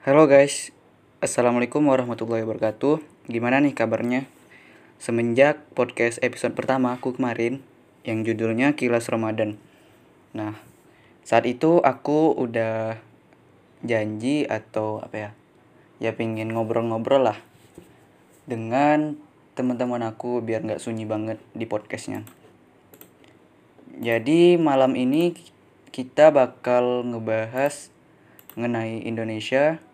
[0.00, 0.72] Halo guys,
[1.20, 3.04] Assalamualaikum warahmatullahi wabarakatuh.
[3.28, 4.24] Gimana nih kabarnya?
[4.96, 7.60] Semenjak podcast episode pertama aku kemarin
[8.00, 9.60] Yang judulnya Kilas Ramadan.
[10.32, 10.56] Nah,
[11.20, 12.96] saat itu aku udah
[13.84, 15.30] janji atau apa ya?
[16.00, 17.36] Ya pengen ngobrol-ngobrol lah
[18.48, 19.20] Dengan
[19.52, 22.24] teman-teman aku biar nggak sunyi banget di podcastnya.
[24.00, 25.36] Jadi malam ini
[25.92, 27.92] kita bakal ngebahas
[28.56, 29.89] mengenai Indonesia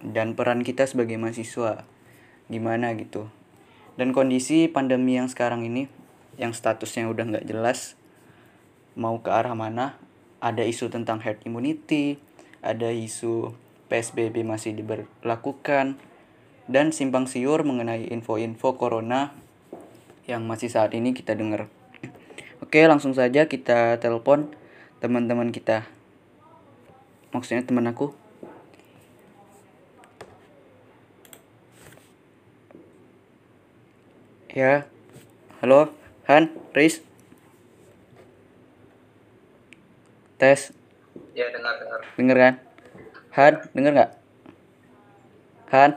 [0.00, 1.84] dan peran kita sebagai mahasiswa.
[2.48, 3.28] Gimana gitu.
[3.94, 5.86] Dan kondisi pandemi yang sekarang ini
[6.40, 8.00] yang statusnya udah nggak jelas
[8.96, 10.00] mau ke arah mana
[10.40, 12.16] ada isu tentang herd immunity
[12.64, 13.52] ada isu
[13.92, 16.00] PSBB masih diberlakukan
[16.70, 19.34] dan simpang siur mengenai info-info corona
[20.30, 21.66] yang masih saat ini kita dengar.
[22.62, 24.54] Oke langsung saja kita telepon
[25.02, 25.90] teman-teman kita.
[27.34, 28.14] Maksudnya teman aku
[34.50, 34.82] ya
[35.62, 35.94] halo
[36.26, 37.02] Han Riz
[40.42, 40.74] tes
[41.34, 42.00] Ya dengar dengar.
[42.18, 42.54] denger kan
[43.38, 44.10] Han denger nggak
[45.70, 45.90] Han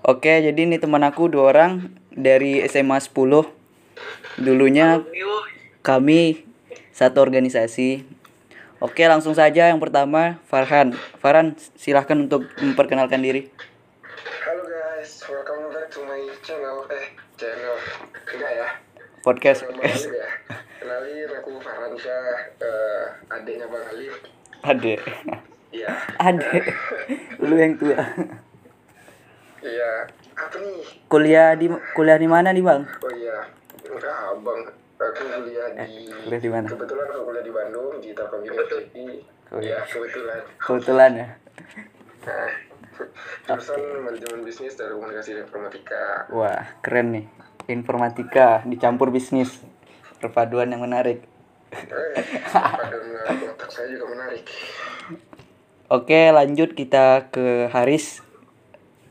[0.00, 3.12] Oke, jadi ini teman aku dua orang dari SMA 10.
[4.40, 5.04] Dulunya
[5.84, 6.48] kami
[6.88, 8.08] satu organisasi.
[8.80, 10.96] Oke, langsung saja yang pertama Farhan.
[11.20, 13.52] Farhan, silahkan untuk memperkenalkan diri.
[17.40, 17.76] Channel.
[18.36, 18.68] Enggak ya?
[19.24, 19.64] Podcast.
[19.64, 20.28] Channel Alif ya.
[20.76, 22.24] Kenalin aku Farhansyah,
[22.60, 24.14] eh, adiknya Bang Alif.
[24.60, 24.94] Ade.
[25.72, 25.88] Iya.
[26.20, 26.52] Ade.
[27.48, 27.96] Lu yang tua.
[29.64, 29.92] Iya.
[30.36, 30.84] Apa nih?
[31.08, 32.84] Kuliah di kuliah di mana nih, Bang?
[32.84, 33.48] Oh iya.
[33.88, 34.60] Enggak, Abang.
[35.00, 36.66] Aku kuliah di kuliah di mana?
[36.68, 39.24] Kebetulan aku kuliah di Bandung di Telkom University.
[39.48, 39.80] Oh, iya.
[39.80, 40.40] Iya, kebetulan.
[40.60, 41.28] Kebetulan ya.
[42.20, 42.48] Nah,
[43.46, 46.28] jurusan manajemen bisnis dan komunikasi dan informatika.
[46.34, 47.26] Wah, keren nih.
[47.70, 49.62] Informatika dicampur bisnis.
[50.20, 51.24] Perpaduan yang menarik.
[51.70, 54.44] Eh, otak saya juga menarik.
[55.90, 58.20] Oke, lanjut kita ke Haris.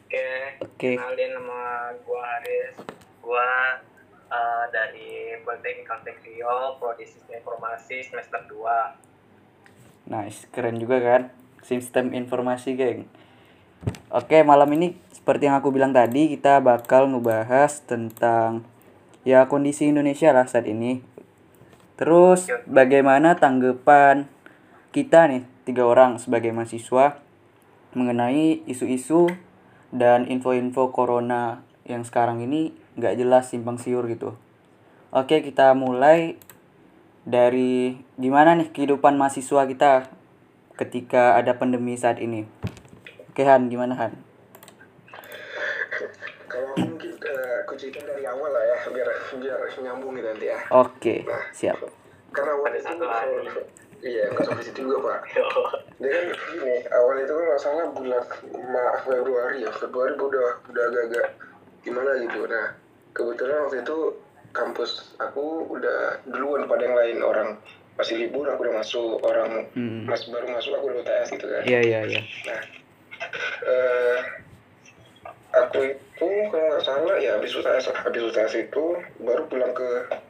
[0.06, 0.28] Oke.
[0.62, 0.90] Oke.
[0.96, 2.76] Kenalin nama gua Haris.
[3.24, 3.48] Gua
[4.28, 9.10] eh, dari Politeknik Kaltek Rio, Prodi Sistem Informasi semester 2.
[10.10, 11.22] Nice, keren juga kan?
[11.62, 13.06] Sistem informasi, geng.
[14.10, 18.66] Oke, malam ini seperti yang aku bilang tadi, kita bakal ngebahas tentang
[19.22, 21.06] ya kondisi Indonesia lah saat ini.
[22.00, 24.26] Terus bagaimana tanggapan
[24.90, 27.22] kita nih tiga orang sebagai mahasiswa
[27.94, 29.30] mengenai isu-isu
[29.94, 34.34] dan info-info corona yang sekarang ini nggak jelas simpang siur gitu.
[35.14, 36.38] Oke, kita mulai
[37.28, 40.10] dari gimana nih kehidupan mahasiswa kita
[40.80, 42.48] ketika ada pandemi saat ini.
[43.40, 44.12] Oke Han, gimana Han?
[46.52, 49.08] Kalau mungkin eh, aku cerita dari awal lah ya, biar
[49.40, 50.60] biar nyambung gitu nanti ya.
[50.76, 51.24] Oke,
[51.56, 51.80] siap.
[52.36, 53.64] Karena awal itu
[54.04, 55.40] iya nggak sampai situ juga pak.
[56.04, 58.24] Dia kan gini, awal itu kan nggak salah bulan
[58.68, 61.28] Ma Februari ya, Februari udah udah agak-agak
[61.88, 62.44] gimana gitu.
[62.44, 62.76] Nah
[63.16, 63.98] kebetulan waktu itu
[64.52, 67.56] kampus aku udah duluan pada yang lain orang
[67.96, 70.04] masih libur aku udah masuk orang Hmm.
[70.12, 71.64] mas baru masuk aku udah UTS gitu kan.
[71.64, 72.22] Iya iya iya.
[72.52, 72.89] Nah,
[73.66, 74.18] eh,
[75.56, 78.84] aku itu kalau nggak salah ya habis UTS, habis UTS itu
[79.24, 79.90] baru pulang ke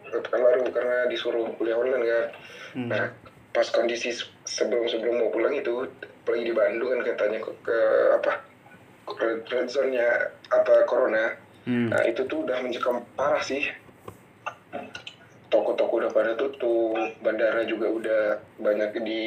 [0.09, 2.25] ke Pekanbaru karena disuruh kuliah online kan.
[2.73, 2.89] Hmm.
[2.89, 3.05] Nah,
[3.53, 5.85] pas kondisi se- sebelum-sebelum mau pulang itu,
[6.25, 7.79] apalagi di Bandung kan katanya ke, ke
[8.21, 8.31] apa
[9.21, 11.37] red, red zone-nya apa corona.
[11.65, 11.89] Hmm.
[11.93, 13.65] Nah, itu tuh udah mencekam parah sih.
[15.49, 16.93] Toko-toko udah pada tutup,
[17.25, 18.23] bandara juga udah
[18.61, 19.23] banyak di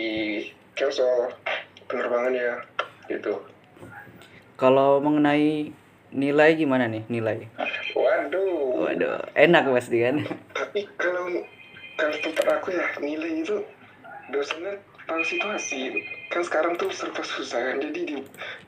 [0.78, 1.34] cancel
[1.90, 2.62] penerbangannya
[3.10, 3.42] gitu.
[4.62, 5.74] Kalau mengenai
[6.14, 7.50] nilai gimana nih nilai?
[7.98, 8.86] Waduh.
[8.86, 10.22] Waduh, enak pasti kan?
[10.54, 11.26] Tapi kalau
[11.98, 13.58] kalau tempat aku ya nilai itu
[14.30, 14.78] dosennya
[15.10, 15.98] tahu situasi.
[16.30, 17.82] Kan sekarang tuh serba susah kan.
[17.82, 18.14] Jadi di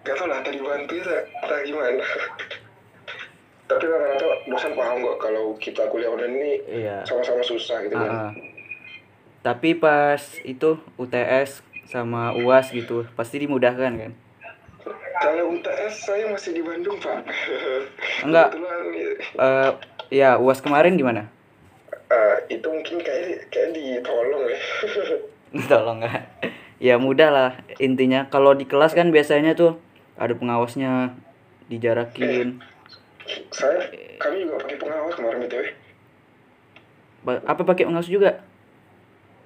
[0.02, 2.02] gak tau lah tadi bantu ya tak gimana.
[3.70, 6.52] Tapi rata-rata dosen paham kok kalau kita kuliah online ini
[6.84, 7.06] Iya.
[7.06, 8.10] sama-sama susah gitu kan.
[8.10, 8.30] Ah, ah.
[9.46, 14.12] Tapi pas itu UTS sama UAS gitu, pasti dimudahkan kan?
[15.14, 17.22] Kalau UTS saya masih di Bandung pak.
[18.20, 18.50] Enggak.
[19.36, 19.70] Eh
[20.12, 21.30] ya UAS kemarin gimana?
[22.04, 24.58] eh, itu mungkin kayak kayak ditolong ya.
[25.70, 26.22] Tolong kan?
[26.76, 28.28] Ya mudah lah intinya.
[28.28, 29.78] Kalau di kelas kan biasanya tuh
[30.14, 31.14] ada pengawasnya
[31.66, 32.60] dijarakin.
[33.48, 33.80] saya
[34.20, 35.64] kami juga pakai pengawas kemarin btw.
[37.24, 38.44] Ba- Apa pakai pengawas juga?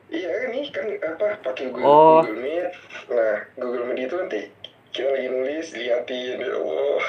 [0.09, 2.21] Iya ini kan apa pakai Google, Oh.
[2.21, 2.69] Google Meet.
[3.07, 4.41] Nah Google Meet itu nanti
[4.99, 7.03] kita lagi nulis liatin ya Allah.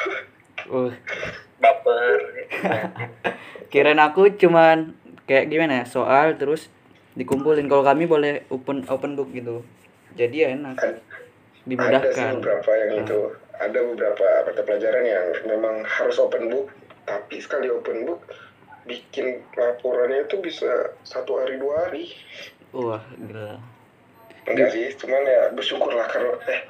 [0.69, 0.93] Uh,
[1.57, 2.19] baper
[3.73, 4.93] kirain aku cuman
[5.25, 6.69] kayak gimana ya soal terus
[7.17, 9.65] dikumpulin kalau kami boleh open open book gitu
[10.13, 11.01] jadi ya enak Ada sih
[11.65, 13.19] dimudahkan beberapa yang itu.
[13.59, 16.71] Ada beberapa mata pelajaran yang memang harus open book.
[17.03, 18.21] Tapi sekali open book
[18.85, 22.09] bikin laporannya itu bisa satu hari dua hari.
[22.69, 23.57] wah gila
[24.49, 26.61] Enggak sih, cuman ya bersyukurlah karena eh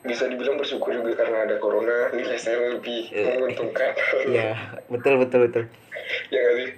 [0.00, 3.34] bisa dibilang bersyukur juga karena ada corona nilai saya lebih Iya.
[3.34, 3.90] menguntungkan.
[4.28, 4.50] ya
[4.86, 5.64] betul betul betul
[6.28, 6.70] ya sih?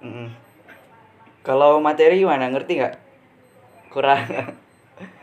[0.00, 0.28] Mm-mm.
[1.40, 2.94] kalau materi gimana ngerti nggak
[3.88, 4.22] kurang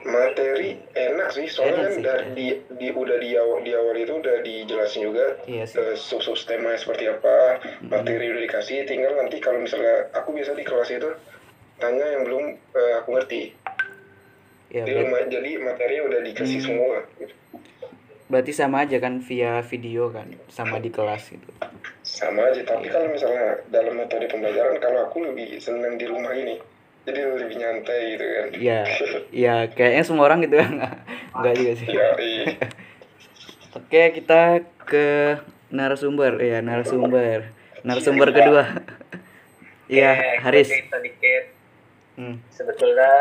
[0.05, 2.03] Materi enak sih, soalnya Enak kan sih.
[2.05, 2.45] dari di,
[2.77, 6.37] di udah di awal di awal itu udah dijelasin juga iya sih eh, sub sub
[6.39, 11.09] tema seperti apa, materi udah dikasih, tinggal nanti kalau misalnya aku biasa di kelas itu
[11.75, 13.41] tanya yang belum eh, aku ngerti.
[14.75, 16.67] Ya Jadi, ber- ma- jadi materinya udah dikasih Hmm.
[16.67, 16.97] semua.
[17.15, 17.35] gitu.
[18.25, 21.45] berarti sama aja kan via video kan sama di kelas gitu
[22.01, 26.57] Sama aja, tapi kalau misalnya dalam metode pembelajaran, kalau aku lebih senang di rumah ini,
[27.03, 28.47] jadi lebih nyantai gitu kan.
[28.55, 28.81] ya
[29.29, 30.57] ya kayaknya semua orang gitu
[31.35, 32.45] enggak juga sih Ya, iya.
[33.77, 34.41] Oke, kita
[34.81, 35.35] ke
[35.67, 36.39] narasumber.
[36.39, 37.51] Ya, narasumber.
[37.81, 38.63] Narasumber kedua.
[39.85, 40.65] Iya, Haris.
[40.67, 41.43] cerita dikit
[42.15, 42.39] Hmm.
[42.47, 43.11] sebetulnya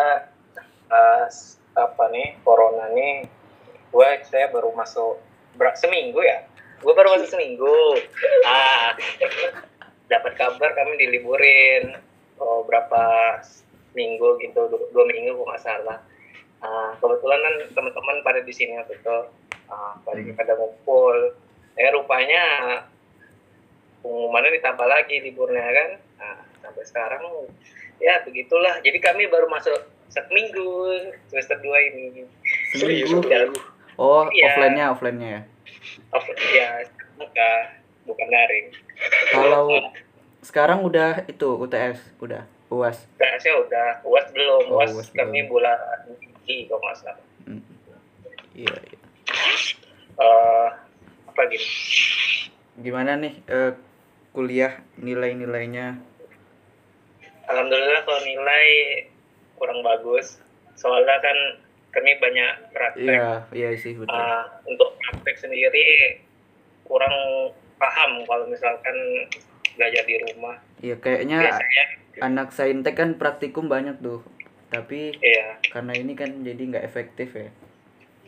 [0.89, 3.27] eh, s- apa nih corona nih
[3.91, 5.19] gue saya baru masuk
[5.55, 6.47] ber- seminggu ya?
[6.83, 7.99] Gue baru masuk seminggu.
[8.45, 8.95] Ah
[10.07, 11.97] dapat kabar kami diliburin.
[12.37, 13.03] Oh, berapa
[13.95, 15.99] minggu gitu dua, dua minggu kok nggak salah.
[16.59, 19.19] Ah, kebetulan kan teman-teman pada di sini waktu itu.
[19.71, 21.39] Ah, pada pada ngumpul.
[21.75, 22.43] Eh rupanya
[24.03, 25.91] pengumumannya ditambah lagi liburnya kan.
[26.21, 27.23] Nah, sampai sekarang
[28.03, 28.83] ya begitulah.
[28.83, 29.79] Jadi kami baru masuk
[30.15, 30.69] satu minggu
[31.27, 32.23] semester 2 ini
[32.73, 33.19] Seminggu.
[33.19, 33.59] satu minggu.
[33.95, 34.47] Oh, Iya.
[34.49, 35.43] offline-nya, offline-nya ya.
[36.11, 36.69] Off, ya
[37.15, 37.51] muka
[38.05, 38.67] bukan daring
[39.29, 39.71] Kalau
[40.41, 43.07] sekarang udah itu UTS, udah UAS.
[43.17, 45.51] saya udah uas belum Oh, uas UAS kami belum.
[45.53, 45.79] bulan
[46.09, 47.61] Juli kalau nggak salah Hmm.
[48.53, 48.99] Iya, iya.
[50.17, 50.69] Eh,
[51.27, 51.67] apa gitu
[52.77, 53.73] Gimana nih eh,
[54.31, 55.99] kuliah nilai-nilainya?
[57.45, 58.67] alhamdulillah kalau nilai
[59.59, 60.43] kurang bagus
[60.75, 61.39] soalnya kan
[61.95, 64.11] kami banyak praktek Iya, iya sih betul.
[64.11, 66.19] Ah, untuk praktek sendiri
[66.83, 67.15] kurang
[67.79, 68.97] paham kalau misalkan
[69.79, 70.59] belajar di rumah.
[70.83, 71.85] Iya, kayaknya Biasanya,
[72.23, 74.27] anak saintek kan praktikum banyak tuh.
[74.75, 77.51] Tapi iya, karena ini kan jadi nggak efektif ya.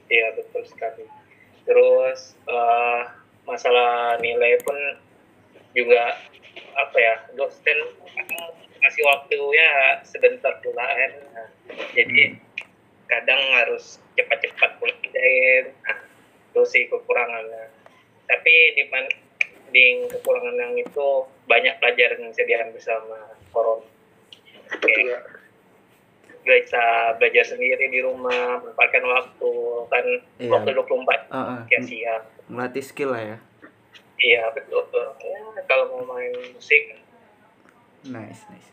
[0.06, 1.02] iya betul sekali.
[1.66, 3.02] Terus eh,
[3.42, 4.78] masalah nilai pun
[5.74, 6.14] juga
[6.78, 7.78] apa ya dosen
[8.78, 9.68] kasih waktunya
[10.02, 11.12] sebentar pula kan.
[11.34, 11.48] Nah,
[11.92, 12.36] jadi
[13.06, 15.70] kadang harus cepat-cepat pulang kerjain.
[15.82, 15.98] Nah,
[16.50, 17.70] itu sih kekurangannya.
[18.26, 21.08] Tapi di dibanding kekurangan yang itu
[21.44, 23.18] banyak pelajaran yang bisa diambil sama
[23.50, 23.86] corona.
[24.86, 25.18] Ya?
[26.46, 26.84] Bisa
[27.18, 29.50] belajar sendiri di rumah, memanfaatkan waktu
[29.90, 30.06] kan
[30.38, 30.50] Iya.
[30.54, 31.60] waktu 24 Ah, ah.
[31.66, 32.22] ya siap.
[32.46, 33.38] Melatih skill lah ya.
[34.16, 34.86] Iya betul.
[35.20, 36.96] Ya, kalau mau main musik
[38.06, 38.70] Nice, nice.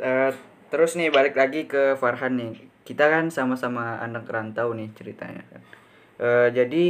[0.00, 0.32] Eh,
[0.68, 2.68] terus nih balik lagi ke Farhan nih.
[2.84, 5.62] Kita kan sama-sama anak rantau nih ceritanya kan.
[6.20, 6.84] Eh, jadi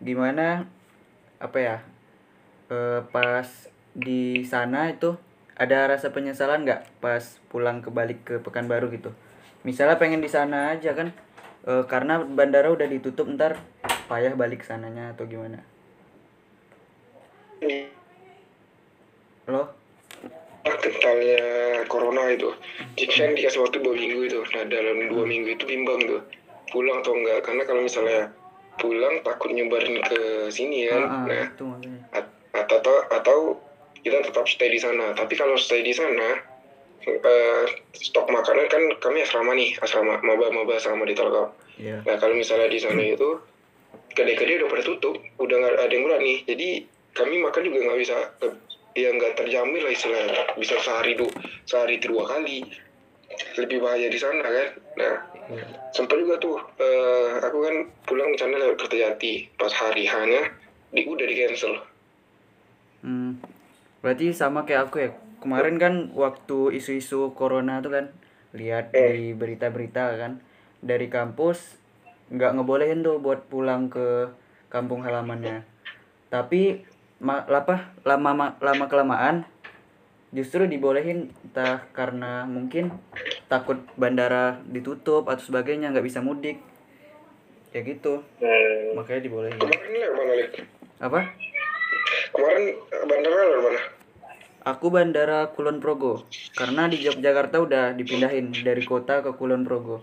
[0.00, 0.68] gimana
[1.40, 1.76] apa ya?
[2.72, 3.48] Eh, pas
[3.96, 5.16] di sana itu
[5.56, 9.12] ada rasa penyesalan nggak pas pulang ke balik ke Pekanbaru gitu?
[9.64, 11.12] Misalnya pengen di sana aja kan?
[11.66, 13.60] Eh, karena bandara udah ditutup ntar
[14.06, 15.64] payah balik sananya atau gimana?
[19.48, 19.85] Lo?
[20.74, 21.44] Kentalnya
[21.86, 22.50] corona itu.
[22.96, 24.40] Jadi kan dikasih waktu dua minggu itu.
[24.50, 26.22] Nah dalam dua minggu itu bimbang tuh.
[26.66, 27.46] Pulang atau enggak?
[27.46, 28.34] Karena kalau misalnya
[28.76, 30.20] pulang takut nyebarin ke
[30.50, 32.00] sini kan Ah, ah, nah itu makanya.
[32.12, 33.38] at- atau atau
[34.00, 35.14] kita tetap stay di sana.
[35.14, 36.42] Tapi kalau stay di sana
[37.06, 39.78] eh, stok makanan kan kami asrama nih.
[39.78, 41.54] Asrama maba maba asrama di Telkom.
[41.76, 42.00] Iya.
[42.02, 43.36] nah kalau misalnya di sana itu
[44.10, 45.14] kedai-kedai udah pada tutup.
[45.36, 46.42] Udah nggak ada yang berani.
[46.42, 46.68] Jadi
[47.12, 48.16] kami makan juga nggak bisa
[48.96, 50.56] ya nggak terjamin lah istilahnya.
[50.56, 51.28] Bisa sehari du
[51.68, 52.64] sehari dua kali.
[53.60, 54.68] Lebih bahaya di sana kan?
[54.96, 55.14] Nah
[55.94, 60.50] sempat juga tuh eh, aku kan pulang rencana lewat Kertajati pas hari hanya
[60.90, 61.74] di udah di cancel
[63.06, 63.38] Hmm,
[64.02, 65.10] berarti sama kayak aku ya.
[65.38, 68.06] Kemarin kan waktu isu-isu corona tuh kan
[68.50, 70.42] lihat di berita-berita kan
[70.82, 71.78] dari kampus
[72.34, 74.26] nggak ngebolehin tuh buat pulang ke
[74.72, 75.62] kampung halamannya.
[76.34, 76.82] Tapi
[77.16, 79.48] ma apa lama ma- lama kelamaan
[80.36, 82.92] justru dibolehin entah karena mungkin
[83.48, 86.60] takut bandara ditutup atau sebagainya nggak bisa mudik.
[87.72, 88.24] Ya gitu.
[88.40, 88.96] Hmm.
[88.96, 89.60] makanya dibolehin.
[89.60, 90.34] Kemarin mana,
[91.00, 91.20] apa?
[92.32, 92.64] Kemarin
[93.08, 93.80] bandara mana?
[94.66, 96.26] aku bandara Kulon Progo.
[96.58, 100.02] Karena di Yogyakarta udah dipindahin dari kota ke Kulon Progo.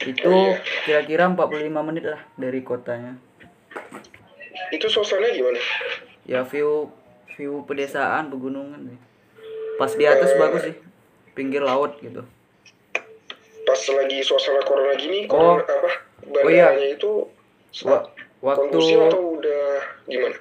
[0.00, 0.56] Itu
[0.88, 3.20] kira-kira 45 menit lah dari kotanya.
[4.72, 5.60] Itu suasananya gimana?
[6.28, 6.92] Ya view
[7.34, 8.98] view pedesaan pegunungan sih.
[9.74, 10.76] pas di atas bagus sih
[11.32, 12.20] pinggir laut gitu
[13.64, 15.60] Pas lagi suasana corona gini, Oh.
[15.60, 15.90] corona apa?
[16.24, 16.72] Oh, iya.
[16.72, 17.28] Itu
[17.84, 18.08] Wa-
[18.40, 19.64] waktu atau udah
[20.08, 20.36] gimana?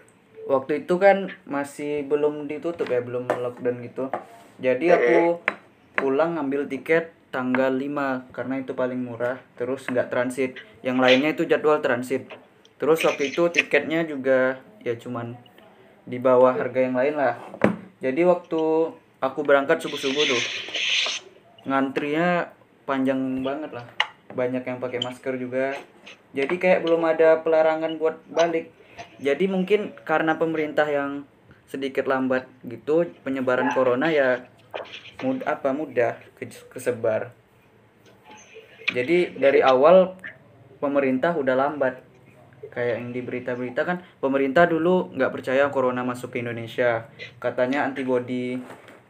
[0.47, 4.07] waktu itu kan masih belum ditutup ya belum lockdown gitu
[4.57, 5.43] jadi aku
[5.93, 11.43] pulang ngambil tiket tanggal 5 karena itu paling murah terus nggak transit yang lainnya itu
[11.43, 12.31] jadwal transit
[12.79, 15.35] terus waktu itu tiketnya juga ya cuman
[16.07, 17.35] di bawah harga yang lain lah.
[17.99, 18.61] Jadi waktu
[19.19, 20.41] aku berangkat subuh subuh tuh
[21.67, 22.47] ngantrinya
[22.87, 23.85] panjang banget lah.
[24.31, 25.75] Banyak yang pakai masker juga.
[26.31, 28.71] Jadi kayak belum ada pelarangan buat balik.
[29.19, 31.27] Jadi mungkin karena pemerintah yang
[31.67, 34.47] sedikit lambat gitu penyebaran corona ya
[35.19, 37.35] mud apa mudah ke- kesebar.
[38.95, 40.15] Jadi dari awal
[40.79, 42.06] pemerintah udah lambat
[42.71, 47.07] kayak yang di berita-berita kan pemerintah dulu nggak percaya corona masuk ke Indonesia
[47.39, 48.59] katanya antibodi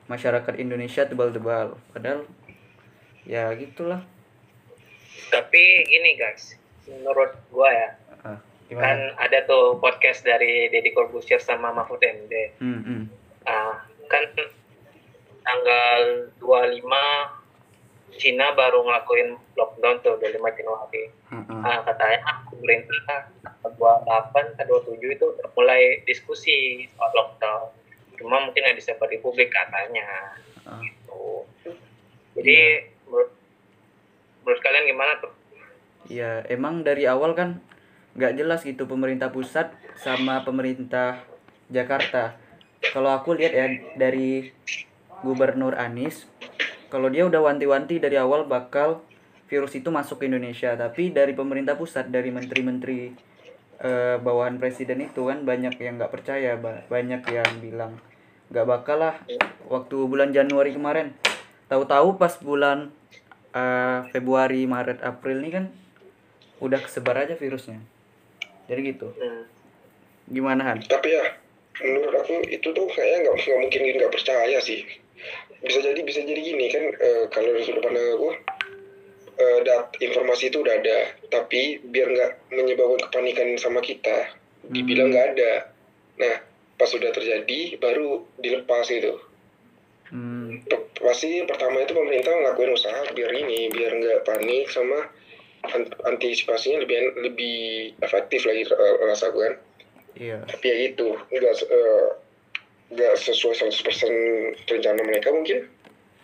[0.08, 2.24] masyarakat Indonesia tebal-tebal padahal
[3.28, 4.02] ya gitulah
[5.28, 6.56] Tapi gini guys,
[6.88, 7.90] menurut gua ya,
[8.24, 8.40] ah,
[8.72, 12.56] kan ada tuh podcast dari Deddy Corbuzier sama Mahfud MD.
[12.64, 13.04] hmm, hmm.
[13.44, 14.24] Ah, kan
[15.44, 17.47] tanggal 25
[18.16, 21.04] Cina baru ngelakuin lockdown tuh 25 Januari.
[21.28, 21.62] Hmm, hmm.
[21.62, 27.68] Ah, katanya pemerintah tanggal 28 ke 27 itu udah mulai diskusi soal lockdown.
[28.16, 30.34] Cuma mungkin nggak disebar di publik katanya.
[30.64, 30.82] Ah.
[31.06, 31.44] Tuh.
[32.40, 32.58] Jadi
[33.06, 33.32] menurut,
[34.46, 35.34] menurut kalian gimana tuh?
[36.08, 37.60] Ya emang dari awal kan
[38.18, 41.22] nggak jelas gitu pemerintah pusat sama pemerintah
[41.68, 42.40] Jakarta.
[42.82, 43.68] Kalau aku lihat ya
[44.00, 44.54] dari
[45.22, 46.30] Gubernur Anies,
[46.88, 49.03] kalau dia udah wanti-wanti dari awal bakal
[49.48, 53.15] virus itu masuk ke Indonesia, tapi dari pemerintah pusat dari menteri-menteri
[53.79, 57.94] eh, bawahan presiden itu kan banyak yang nggak percaya, ba- banyak yang bilang
[58.51, 59.15] nggak bakal lah.
[59.67, 61.15] Waktu bulan Januari kemarin,
[61.72, 62.91] tahu-tahu pas bulan
[63.56, 65.65] eh, Februari, Maret, April ini kan
[66.60, 67.79] udah kesebar aja virusnya.
[68.67, 69.15] Jadi gitu.
[69.15, 69.48] Hmm.
[70.27, 70.84] Gimana Han?
[70.84, 71.24] Tapi ya,
[71.79, 74.84] menurut aku itu tuh kayaknya nggak nggak mungkin nggak percaya sih.
[75.64, 78.30] Bisa jadi bisa jadi gini kan eh, kalau dari sudut pandang aku
[79.38, 81.00] eh, dat informasi itu udah ada,
[81.30, 84.34] tapi biar nggak menyebabkan kepanikan sama kita,
[84.70, 85.54] dibilang nggak ada.
[86.18, 86.36] Nah,
[86.78, 89.22] pas sudah terjadi baru dilepas gitu.
[90.08, 90.64] Hmm,
[90.98, 95.10] Pasti pertama itu pemerintah ngelakuin usaha biar ini, biar nggak panik sama
[95.74, 97.58] an- antisipasinya lebih lebih
[98.00, 99.56] efektif lagi eh, rasa gue kan
[100.18, 100.38] iya.
[100.46, 102.08] tapi ya gitu nggak eh,
[102.88, 105.67] nggak sesuai 100% rencana mereka mungkin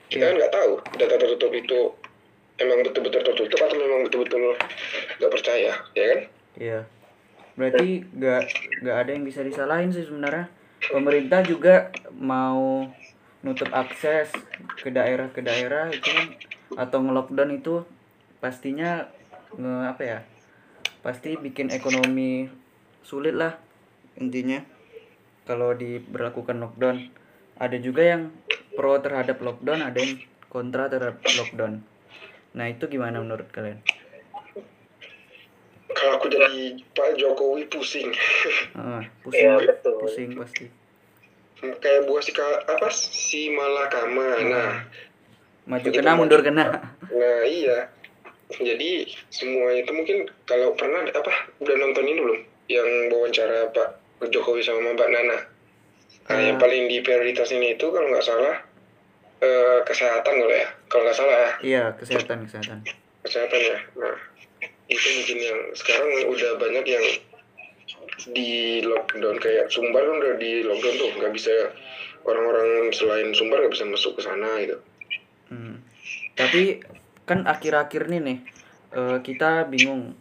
[0.08, 1.79] kita kan nggak tahu data tertutup itu
[2.62, 4.55] emang betul-betul tertutup atau memang betul-betul
[5.20, 6.22] nggak percaya ya kan
[6.58, 6.86] Iya.
[7.53, 8.41] Berarti nggak
[8.86, 10.50] nggak ada yang bisa disalahin sih sebenarnya.
[10.84, 12.86] Pemerintah juga mau
[13.43, 14.32] nutup akses
[14.79, 16.27] ke daerah ke daerah itu kan
[16.74, 17.86] atau nge-lockdown itu
[18.41, 19.08] pastinya
[19.53, 20.20] nge apa ya?
[21.03, 22.50] Pasti bikin ekonomi
[23.03, 23.58] sulit lah
[24.17, 24.62] intinya.
[25.44, 27.12] Kalau diberlakukan lockdown,
[27.58, 28.32] ada juga yang
[28.74, 31.84] pro terhadap lockdown, ada yang kontra terhadap lockdown.
[32.54, 33.82] Nah, itu gimana menurut kalian?
[35.94, 38.10] kalau aku jadi Pak Jokowi pusing
[38.74, 40.02] Ah, pusing, Iya, betul.
[40.02, 40.66] pusing pasti.
[41.80, 44.74] kayak buah si apa si malakama nah
[45.64, 46.20] Maju Begitu, kena, maju.
[46.20, 46.66] mundur kena.
[47.08, 47.88] nah iya
[48.52, 51.32] jadi semua itu mungkin kalau pernah apa
[51.64, 55.39] udah nonton ini belum yang wawancara Pak Jokowi sama Mbak Nana
[56.24, 56.62] Nah, yang Ah.
[56.62, 58.56] paling diprioritasin itu kalau nggak salah
[59.39, 62.80] eh, kesehatan kalau ya kalau nggak salah ya Iya, kesehatan, kesehatan.
[63.22, 64.15] kesehatan ya nah
[64.86, 67.06] itu mungkin yang sekarang udah banyak yang
[68.30, 68.51] di
[68.82, 71.51] lockdown kayak Sumbar kan udah di lockdown tuh nggak bisa
[72.24, 74.80] orang-orang selain Sumbar nggak bisa masuk ke sana gitu
[75.51, 75.84] Hmm.
[76.34, 76.82] Tapi
[77.24, 78.38] kan akhir-akhir ini nih
[78.92, 80.15] eh, kita bingung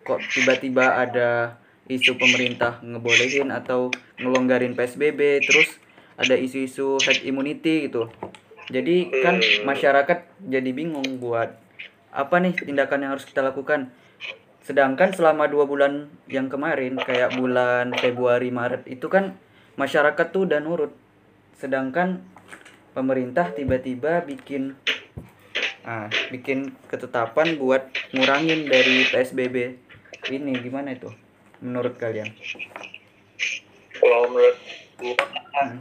[0.00, 1.58] kok tiba-tiba ada
[1.90, 5.78] isu pemerintah ngebolehin atau ngelonggarin PSBB, terus
[6.14, 8.10] ada isu-isu herd immunity gitu.
[8.70, 11.58] Jadi kan masyarakat jadi bingung buat
[12.12, 13.90] apa nih tindakan yang harus kita lakukan.
[14.62, 19.34] Sedangkan selama dua bulan yang kemarin kayak bulan Februari Maret itu kan
[19.74, 20.94] masyarakat tuh udah nurut.
[21.58, 22.22] Sedangkan
[22.94, 24.78] pemerintah tiba-tiba bikin
[25.82, 29.82] Nah, bikin ketetapan buat ngurangin dari PSBB
[30.30, 31.10] ini gimana itu
[31.62, 32.28] menurut kalian?
[33.94, 34.58] Kalau menurut
[34.98, 35.14] gua
[35.52, 35.78] Hmm.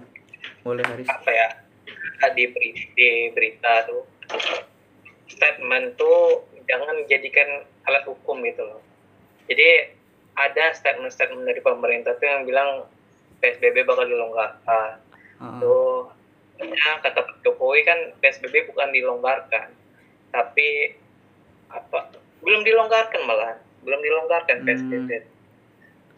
[0.61, 1.07] Boleh Haris?
[1.07, 1.47] apa ya
[2.31, 4.05] di, beri- di berita tuh
[5.25, 8.77] statement tuh jangan dijadikan alat hukum gitu loh.
[9.49, 9.89] Jadi
[10.37, 12.85] ada statement-statement dari pemerintah tuh yang bilang
[13.41, 15.01] PSBB bakal dilonggarkan.
[15.41, 16.13] Ah, Tuh,
[16.61, 19.73] ya, kata Pak Jokowi kan PSBB bukan dilonggarkan,
[20.29, 20.93] tapi
[21.67, 22.13] apa?
[22.45, 25.25] Belum dilonggarkan malah, belum dilonggarkan Hmm.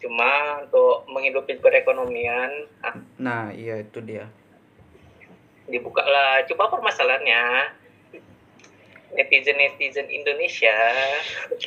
[0.04, 4.28] Cuma untuk menghidupi perekonomian, ah, Nah, iya itu dia.
[5.64, 6.44] dibuka lah.
[6.44, 7.72] Coba permasalahannya
[9.16, 10.76] netizen netizen Indonesia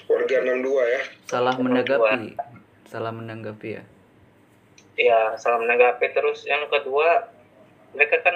[0.06, 1.02] Warga 62 ya.
[1.26, 2.38] Salah menanggapi.
[2.86, 3.84] Salah menanggapi ya.
[4.98, 7.30] ya salah menanggapi terus yang kedua
[7.94, 8.34] mereka kan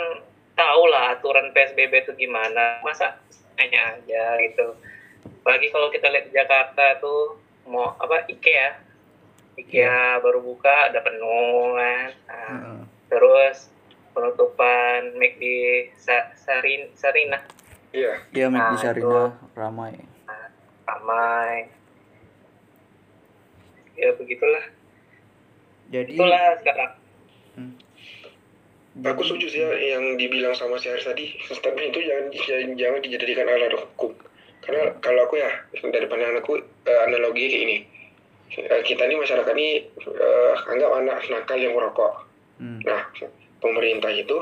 [0.53, 3.17] tahu lah aturan PSBB itu gimana masa
[3.57, 4.77] hanya aja gitu
[5.41, 8.77] apalagi kalau kita lihat di Jakarta tuh mau apa IKEA
[9.53, 12.79] IKEA baru buka ada penuh kan Nah, Heeh.
[13.07, 13.67] terus
[14.11, 15.43] penutupan McD
[15.95, 17.39] Sa- Sarin Sarina
[17.91, 18.13] Dia Iya.
[18.31, 19.93] Iya, Mac di Nah, Sarina ramai.
[20.83, 21.67] ramai
[23.93, 24.65] ya begitulah
[25.87, 26.91] Jadi itulah sekarang
[27.51, 27.75] Hmm.
[29.03, 31.35] Aku setuju sih ya yang dibilang sama si Haris tadi.
[31.41, 34.11] Statement itu jangan jangan, jangan dijadikan alat hukum.
[34.59, 35.51] Karena kalau aku ya
[35.85, 37.77] dari pandangan aku eh, analogi kayak ini.
[38.51, 39.69] Eh, kita ini masyarakat ini
[40.11, 42.27] eh, anggap anak nakal yang merokok.
[42.59, 42.83] Hmm.
[42.83, 43.07] Nah,
[43.63, 44.37] pemerintah itu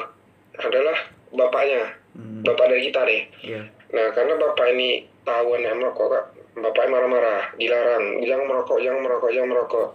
[0.57, 0.97] adalah
[1.29, 2.41] bapaknya, Hmm.
[2.41, 3.21] bapak dari kita deh.
[3.45, 3.61] Iya.
[3.93, 6.25] Nah, karena bapak ini tahu anak merokok, Kak,
[6.57, 9.87] bapaknya marah-marah, dilarang, jangan merokok, jangan merokok, jangan merokok.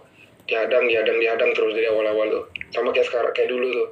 [0.45, 2.45] Dihadang, dihadang, dihadang terus dari awal-awal tuh.
[2.71, 3.87] Sama kayak sekarang, kayak dulu tuh.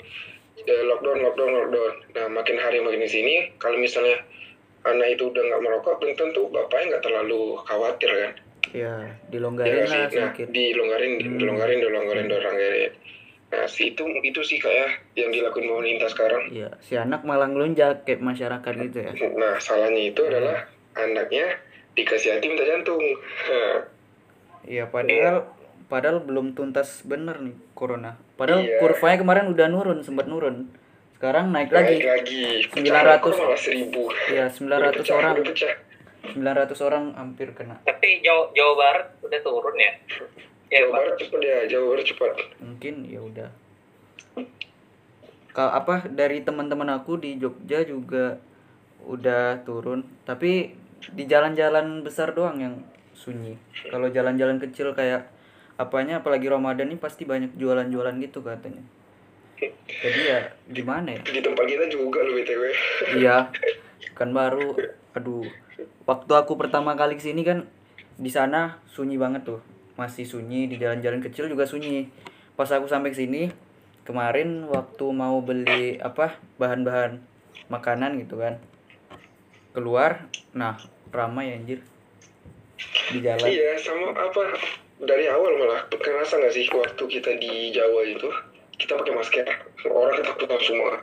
[0.64, 1.94] Lockdown, lockdown, lockdown.
[2.14, 4.22] Nah, makin hari makin di sini, kalau misalnya
[4.86, 8.32] anak itu udah nggak merokok, belum tentu bapaknya nggak terlalu khawatir kan.
[8.74, 9.94] Iya, Ya dilonggarin sih?
[9.94, 10.48] lah Nah, sedikit.
[10.50, 11.38] dilonggarin, Hmm.
[11.38, 12.92] dilonggarin, dilonggarin, dilonggarin.
[13.48, 16.50] Nah, si itu itu sih kayak yang dilakuin pemerintah sekarang.
[16.50, 19.12] Iya, si anak malah ngelunjak kayak masyarakat gitu ya.
[19.32, 21.62] Nah, salahnya itu adalah anaknya
[21.94, 23.02] dikasih hati minta jantung.
[24.64, 25.52] Iya, padahal
[25.86, 28.16] padahal belum tuntas bener nih corona.
[28.34, 28.80] Padahal Iya.
[28.80, 30.72] kurvanya kemarin udah nurun, sempat nurun.
[31.14, 32.00] Sekarang naik Naik lagi.
[32.00, 32.44] lagi.
[32.72, 33.36] 900.
[33.38, 34.08] malah 1000.
[34.32, 35.36] Iya, 900 orang.
[35.38, 35.76] Udah pecah.
[36.24, 37.84] 900 orang hampir kena.
[37.84, 39.94] tapi Jawa, Jawa Barat udah turun ya
[40.74, 42.32] ya Jawa Barat cepat ya, Jawa Barat cepat.
[42.58, 43.50] Mungkin ya udah.
[45.54, 48.42] Kalau apa dari teman-teman aku di Jogja juga
[49.06, 50.74] udah turun, tapi
[51.14, 52.76] di jalan-jalan besar doang yang
[53.14, 53.54] sunyi.
[53.94, 55.30] Kalau jalan-jalan kecil kayak
[55.78, 58.82] apanya apalagi Ramadan ini pasti banyak jualan-jualan gitu katanya.
[59.86, 60.40] Jadi ya
[60.74, 61.22] gimana ya?
[61.22, 62.64] Di tempat kita juga loh BTW.
[63.22, 63.54] Iya,
[64.18, 64.74] kan baru.
[65.14, 65.46] Aduh,
[66.06, 67.66] waktu aku pertama kali ke sini kan
[68.20, 69.60] di sana sunyi banget tuh,
[69.98, 72.10] masih sunyi di jalan-jalan kecil juga sunyi.
[72.54, 73.50] Pas aku sampai ke sini
[74.06, 77.24] kemarin waktu mau beli apa bahan-bahan
[77.72, 78.60] makanan gitu kan,
[79.74, 80.78] keluar, nah
[81.10, 81.82] ramai anjir
[83.10, 83.48] di jalan.
[83.48, 84.54] Iya, sama apa
[85.04, 88.30] dari awal malah kerasa nggak sih waktu kita di Jawa itu
[88.78, 89.46] kita pakai masker
[89.90, 90.94] orang ketakutan semua.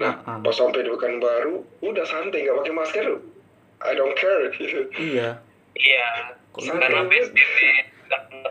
[0.00, 0.38] Nah, Ah, ah.
[0.40, 3.06] pas sampai di Pekanbaru udah santai nggak pakai masker.
[3.80, 4.92] I don't care gitu.
[4.96, 5.40] Iya,
[5.76, 6.06] iya
[6.52, 7.06] Kok karena?
[7.08, 7.56] PSBB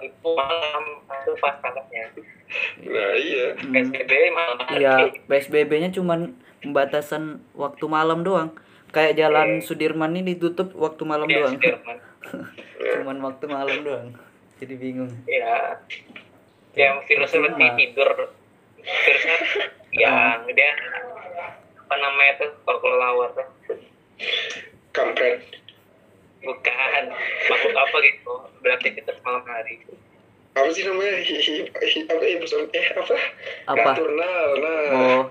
[0.01, 2.03] itu malam itu pas bangetnya
[2.81, 3.45] Nah iya.
[3.59, 3.73] Hmm.
[3.75, 4.95] PSBB malam Iya,
[5.29, 8.55] PSBB-nya cuman pembatasan waktu malam doang.
[8.89, 11.53] Kayak jalan Sudirman ini ditutup waktu malam Iya, doang.
[11.59, 11.97] Sudirman.
[12.97, 14.07] cuman waktu malam doang.
[14.57, 15.11] Jadi bingung.
[15.29, 15.77] Iya.
[16.73, 18.09] Yang virusnya berarti tidur.
[18.81, 19.37] Virusnya
[20.03, 20.73] yang dia
[21.77, 23.49] apa namanya tuh kalau kelelawar tuh
[24.91, 25.39] Kampret.
[26.39, 27.03] bukan
[27.51, 29.83] makhluk apa gitu beraktivitas malam hari
[30.55, 31.19] Apa sih namanya?
[31.19, 33.15] Apa eh, bukan- eh apa?
[33.69, 33.89] Apa?
[33.91, 34.47] Nocturnal.
[34.57, 34.79] Nah.
[34.89, 35.21] Oh,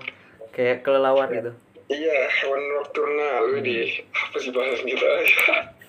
[0.53, 1.51] kayak kelelawar gitu.
[1.89, 3.41] Iya, hewan nocturnal.
[3.51, 5.09] Widih, apa sih bahasa kita?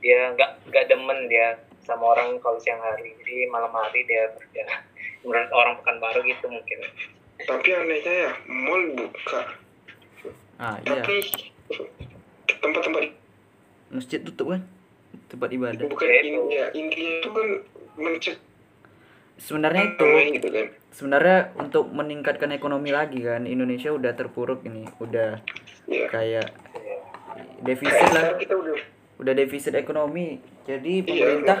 [0.00, 4.64] dia nggak nggak demen dia sama orang kalau siang hari jadi malam hari dia kerja
[5.20, 6.78] menurut orang Pekanbaru gitu mungkin
[7.40, 9.40] Tapi anehnya ya, mall buka.
[10.60, 11.00] Ah, iya.
[12.46, 13.02] Tempat-tempat
[13.90, 14.62] Masjid tutup kan?
[15.26, 15.86] Tempat ibadah.
[15.86, 16.42] bukan Ya, ini itu.
[16.48, 17.48] ya intinya itu kan
[17.96, 18.38] mencegah
[19.40, 20.04] Sebenarnya itu
[20.36, 20.66] gitu kan.
[20.90, 25.40] sebenarnya untuk meningkatkan ekonomi lagi kan Indonesia udah terpuruk ini, udah
[25.88, 26.06] Ya.
[26.06, 26.52] kayak
[27.60, 28.78] defisit Kayak lah, udah
[29.16, 30.38] udah defisit ekonomi.
[30.62, 31.56] Jadi iya pemerintah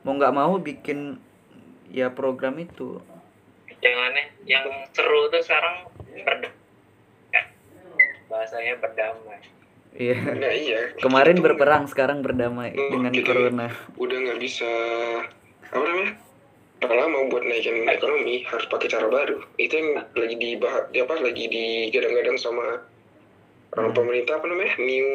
[0.00, 1.18] mau nggak mau bikin
[1.88, 3.02] ya program itu.
[3.76, 6.54] jangannya yang seru tuh sekarang berdamai
[8.26, 9.40] bahasanya berdamai
[9.92, 10.16] Iya.
[10.34, 13.66] nah iya Kemarin berperang, sekarang berdamai Oh, dengan kita- corona.
[13.96, 14.68] udah nggak bisa
[15.66, 16.12] apa namanya
[16.76, 21.16] tak lama buat naikin ekonomi harus pakai cara baru itu yang lagi dibahas di apa
[21.16, 22.84] lagi digadang-gadang sama
[23.72, 23.96] orang Hmm.
[23.96, 25.08] pemerintah apa namanya new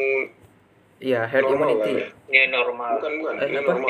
[1.00, 1.94] Iya, herd normal immunity.
[1.94, 3.70] ya new normal bukan bukan Eh, new apa?
[3.70, 3.90] normal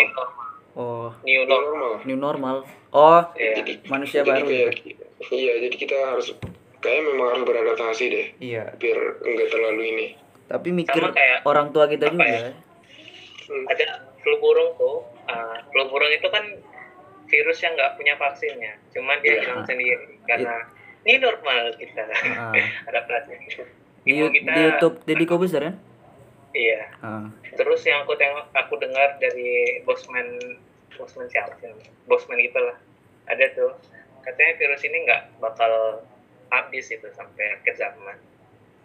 [0.71, 2.55] Oh, new normal new normal.
[2.89, 3.59] Oh, Iya.
[3.59, 4.45] jadi manusia jadi baru.
[4.45, 5.03] kayak gitu.
[5.31, 6.35] iya jadi kita harus
[6.81, 8.63] kayaknya memang harus beradaptasi deh Iya.
[8.75, 10.07] biar enggak terlalu ini
[10.45, 12.27] Tapi mikir Sama kayak- orang tua kita juga.
[12.27, 12.51] ya?
[13.43, 13.65] Hmm.
[13.67, 13.85] ada
[14.17, 16.43] flu burung tuh uh, flu burung itu kan
[17.25, 20.67] virus yang nggak punya vaksinnya cuman dia hilang sendiri karena
[21.01, 22.51] ini normal kita Ah.
[22.87, 23.31] adaptasi
[24.01, 25.75] Di, Ibu di YouTube Deddy Kobuser kan?
[26.51, 27.27] iya Ah.
[27.53, 30.27] terus yang aku tengok aku dengar dari bosman
[30.93, 31.71] bosman siapa sih
[32.05, 32.75] bosman itulah
[33.25, 33.71] ada tuh
[34.21, 36.03] katanya virus ini nggak bakal
[36.51, 38.19] habis itu sampai akhir zaman.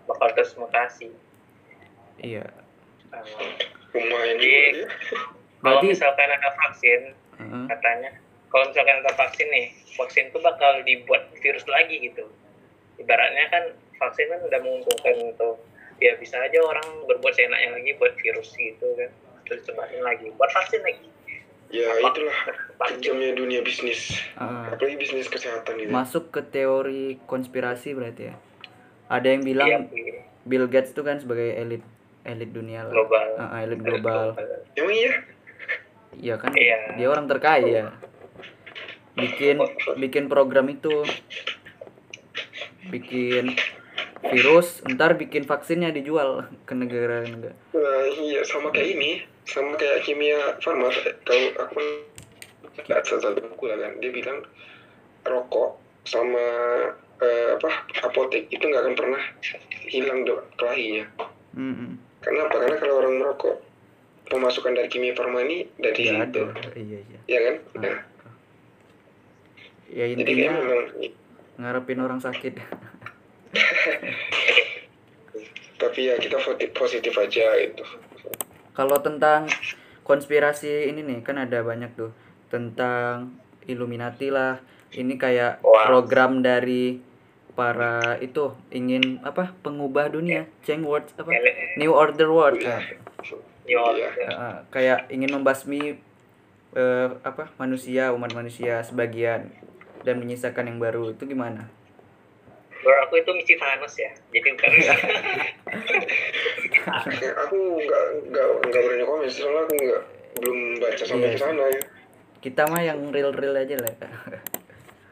[0.07, 1.11] Bakal terus mutasi.
[2.23, 2.47] Iya.
[3.11, 3.27] Uh,
[3.93, 4.89] lumayan Jadi- ya?
[5.67, 7.01] kalau Berarti misalkan ada vaksin
[7.43, 7.65] Heeh.
[7.67, 8.11] katanya
[8.53, 9.67] kalau misalkan ada vaksin nih
[9.99, 12.25] vaksin itu bakal dibuat virus lagi gitu.
[13.03, 13.65] Ibaratnya kan
[13.99, 15.59] vaksin kan udah menguntungkan untuk
[15.99, 19.11] ya bisa aja orang berbuat seenaknya lagi buat virus gitu kan.
[19.49, 21.09] Terus sebarin lagi buat vaksin lagi
[21.69, 22.39] ya itulah
[22.89, 24.71] kejamnya dunia bisnis Ah.
[24.71, 28.37] apalagi bisnis kesehatan gitu masuk ke teori konspirasi berarti ya.
[29.07, 29.71] Ada yang iya, bilang
[30.43, 31.83] Bill Gates itu kan sebagai elit
[32.23, 32.91] elit dunia lah.
[32.91, 34.35] global Ah, ah, elit global.
[34.75, 35.11] emang iya
[36.17, 36.51] Iya kan?
[36.51, 36.97] Iya.
[36.97, 37.93] Dia orang terkaya.
[39.15, 39.61] Bikin
[39.97, 41.05] bikin program itu.
[42.87, 43.53] Bikin
[44.25, 47.53] virus, ntar bikin vaksinnya dijual ke negara-negara.
[47.73, 49.11] Nah, iya sama kayak ini,
[49.47, 50.91] sama kayak kimia farma.
[51.23, 51.81] Kalau aku
[52.87, 54.45] salah satu buku lah kan, dia bilang
[55.25, 56.45] rokok sama
[57.23, 57.71] eh, apa
[58.07, 59.23] apotek itu nggak akan pernah
[59.89, 61.07] hilang do kelahinya.
[61.57, 61.97] Mm-mm.
[62.21, 62.57] Karena apa?
[62.59, 63.57] Karena kalau orang merokok
[64.27, 66.45] pemasukan dari kimia farma ini dari Iya situ, ada.
[66.75, 67.19] Iya iya.
[67.31, 67.57] ya kan?
[67.81, 67.99] Nah,
[69.87, 70.83] Ya jadi kayak intinya memang,
[71.63, 72.59] ngarepin orang sakit.
[75.81, 76.43] tapi ya kita
[76.75, 77.87] positif aja itu.
[78.77, 79.49] Kalau tentang
[80.05, 82.13] konspirasi ini nih kan ada banyak tuh
[82.53, 83.33] tentang
[83.67, 84.61] Illuminati lah.
[84.93, 87.01] Ini kayak program dari
[87.57, 91.33] para itu ingin apa pengubah dunia, change world apa
[91.81, 92.61] new order world.
[92.61, 93.01] Iya.
[93.67, 94.11] Yo, Iya.
[94.31, 95.99] Ah, kayak ingin membasmi
[96.77, 99.51] eh, apa manusia umat manusia sebagian
[100.07, 101.67] dan menyisakan yang baru itu gimana?
[102.87, 104.71] Menurut aku itu misi Thanos ya jadi bukan
[107.19, 110.03] Ya, aku nggak nggak nggak berani komen soalnya aku nggak
[110.37, 111.35] belum baca sampai Iya.
[111.35, 111.83] ke sana ya.
[112.39, 113.91] Kita mah yang real real aja lah.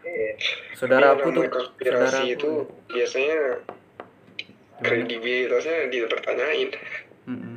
[0.07, 0.33] Iya.
[0.79, 1.45] Saudara aku tuh
[1.81, 2.71] saudara itu aku.
[2.87, 3.41] biasanya
[4.79, 6.71] kredibilitasnya dipertanyain.
[7.27, 7.57] Mm-mm.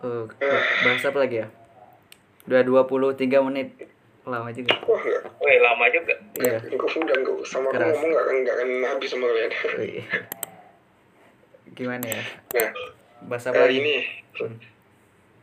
[0.00, 0.26] Oh,
[0.84, 1.48] bahas apa lagi ya?
[2.44, 3.68] Udah 23 menit.
[4.24, 4.72] Lama juga.
[4.82, 6.56] Wah nggak, Wih, lama juga Iya.
[6.64, 7.92] enggak udah enggak sama aku Keras.
[7.92, 9.50] ngomong nggak akan nggak akan habis sama kalian.
[9.76, 10.04] Wih.
[11.74, 12.22] Gimana ya?
[12.54, 12.70] Nah,
[13.24, 13.78] Bahas apa eh, lagi?
[13.78, 13.94] ini
[14.34, 14.56] Hmm.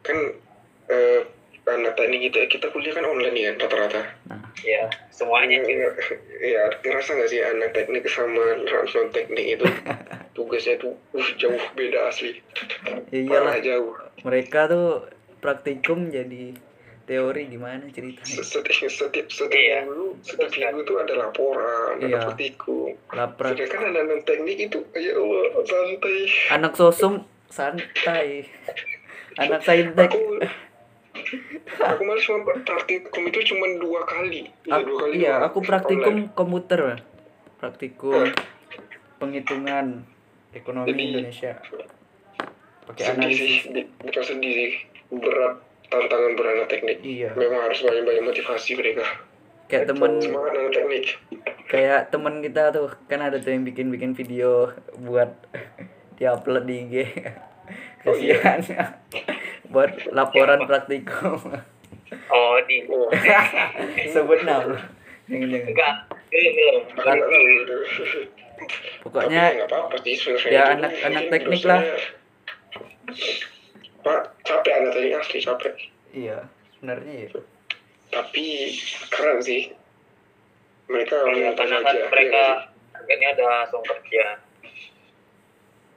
[0.01, 0.17] kan
[0.87, 1.21] eh,
[1.63, 4.01] anak teknik kita kita kuliah kan online ya rata-rata.
[4.27, 5.75] Nah, ya semuanya sih
[6.41, 9.65] Ya, ngerasa nggak sih anak teknik sama non teknik itu
[10.35, 12.33] tugasnya tuh uh, jauh beda asli.
[13.13, 13.53] ya iyalah.
[13.53, 13.93] Parah jauh.
[14.21, 14.87] Mereka tuh
[15.39, 16.57] praktikum jadi
[17.11, 18.39] teori gimana ceritanya?
[18.39, 19.83] setiap setiap setiap Iya.
[19.83, 22.19] minggu setiap minggu itu ada laporan ada Iya.
[22.23, 23.49] praktikum Laprak.
[23.53, 26.19] sedangkan anak non teknik itu ya Allah santai
[26.49, 27.13] Anak sosum
[27.47, 28.47] santai.
[29.33, 30.07] Anak saintek.
[30.07, 30.39] aku
[31.77, 36.15] aku malah cuma praktikum itu cuma dua kali ya, Aku, dua kali iya, aku praktikum
[36.17, 36.31] Online.
[36.33, 36.81] komputer.
[37.57, 38.27] Praktikum
[39.17, 40.07] penghitungan
[40.51, 41.53] ekonomi Jadi, Indonesia.
[42.83, 43.67] Pakai analisis.
[43.67, 44.71] Di- bukan sedih sih
[45.13, 45.59] berat
[45.91, 46.97] tantangan beranak teknik.
[47.01, 47.35] Iya.
[47.35, 49.03] memang harus banyak banyak motivasi mereka.
[49.67, 51.05] Kayak temen semangat anak teknik.
[51.67, 55.35] Kayak temen kita tuh kan ada tuh yang bikin bikin video buat
[56.17, 56.95] diupload di IG
[58.01, 58.33] Oh, iya.
[58.35, 58.97] kasihan.
[59.71, 61.37] Buat laporan praktikum.
[62.27, 63.07] Oh di wah
[64.11, 64.75] sebut nama.
[65.29, 65.69] Jangan jangan.
[65.69, 65.93] Enggak
[66.31, 66.83] belum
[69.01, 71.81] pokoknya Tapi sih ya Itu anak- anak teknik lah.
[74.01, 75.73] Pak capek anak teknik asli capek.
[76.11, 76.37] Iya
[76.75, 77.29] sebenarnya ya
[78.11, 78.75] tapi
[79.07, 79.71] keren sih.
[80.91, 81.15] Mereka
[81.55, 82.43] karena aja kan iya mereka
[82.91, 84.25] targetnya ada langsung kerja.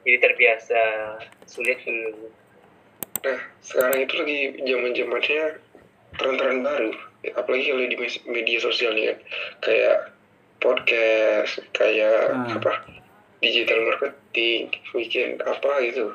[0.07, 0.81] Jadi terbiasa
[1.43, 2.31] sulit dulu
[3.25, 4.39] nah sekarang itu lagi
[4.69, 5.43] zaman zamannya
[6.15, 6.91] tren-tren baru.
[7.33, 7.97] Apalagi kalau di
[8.29, 9.17] media sosial nih kan.
[9.65, 9.97] Kayak
[10.61, 12.55] podcast kayak Hmm.
[12.61, 12.73] apa?
[13.41, 16.13] Digital marketing bikin apa gitu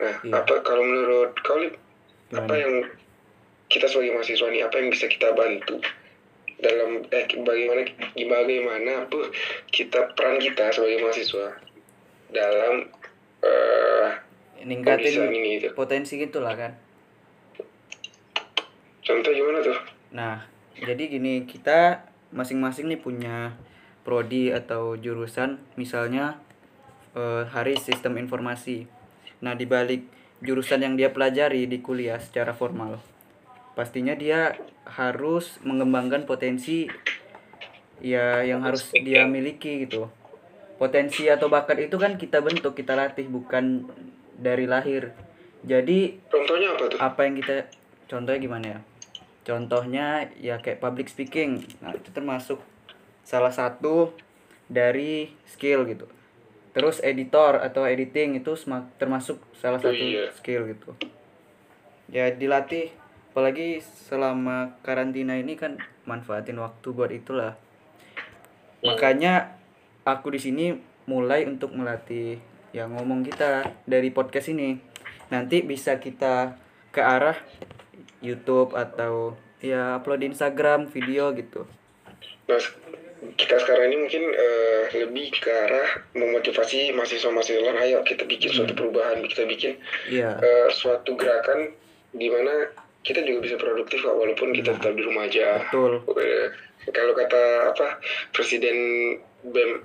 [0.00, 0.32] nah Iya.
[0.40, 1.60] apa kalau menurut kau
[2.32, 2.88] apa yang
[3.68, 5.76] kita sebagai mahasiswa nih apa yang bisa kita bantu
[6.60, 7.84] dalam eh bagaimana
[8.16, 9.18] bagaimana apa
[9.68, 11.46] kita peran kita sebagai mahasiswa
[12.32, 12.88] dalam
[13.44, 14.08] eh
[14.64, 15.72] ningkatin ini gitu.
[15.72, 16.72] potensi gitulah kan
[19.00, 20.42] contoh gimana tuh Nah,
[20.74, 22.02] jadi gini, kita
[22.34, 23.54] masing-masing nih punya
[24.02, 26.42] prodi atau jurusan, misalnya
[27.14, 28.90] eh, hari sistem informasi.
[29.40, 30.04] Nah, di balik
[30.40, 33.00] jurusan yang dia pelajari di kuliah secara formal,
[33.76, 34.56] pastinya dia
[34.88, 36.88] harus mengembangkan potensi
[38.00, 40.08] ya yang harus dia miliki gitu.
[40.80, 43.84] Potensi atau bakat itu kan kita bentuk, kita latih bukan
[44.40, 45.12] dari lahir.
[45.60, 47.68] Jadi contohnya apa tuh apa yang kita
[48.10, 48.80] contohnya gimana ya
[49.46, 52.58] contohnya ya kayak public speaking nah itu termasuk
[53.22, 54.10] salah satu
[54.66, 56.10] dari skill gitu
[56.70, 58.54] terus editor atau editing itu
[58.98, 60.30] termasuk salah satu iya.
[60.30, 60.94] skill gitu.
[62.10, 62.94] Ya dilatih.
[63.30, 67.54] Apalagi selama karantina ini kan manfaatin waktu buat itulah.
[68.82, 69.54] Makanya
[70.02, 70.66] aku di sini
[71.06, 72.42] mulai untuk melatih
[72.74, 74.82] yang ngomong kita dari podcast ini.
[75.30, 76.58] Nanti bisa kita
[76.90, 77.38] ke arah
[78.18, 81.70] YouTube atau ya upload di Instagram video gitu.
[82.50, 82.58] Nah,
[83.36, 88.72] kita sekarang ini mungkin eh, lebih ke arah memotivasi mahasiswa-mahasiswa lain, ayo kita bikin suatu
[88.72, 89.76] perubahan, kita bikin
[90.08, 90.40] iya.
[90.40, 91.76] eh, suatu gerakan
[92.16, 92.72] di mana
[93.04, 95.60] kita juga bisa produktif kok, walaupun kita tetap di rumah aja.
[95.68, 96.00] betul.
[96.16, 96.48] Eh,
[96.96, 98.00] kalau kata apa
[98.32, 98.76] Presiden
[99.44, 99.84] BEM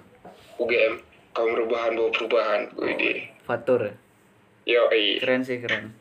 [0.60, 1.04] UGM,
[1.36, 3.32] kaum perubahan bawa perubahan, Widi.
[3.44, 3.92] Fatur.
[4.64, 5.20] Yo, iya.
[5.22, 5.94] keren sih keren.